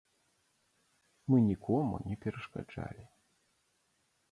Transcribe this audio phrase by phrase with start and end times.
[1.33, 3.05] Мы нікому не перашкаджалі.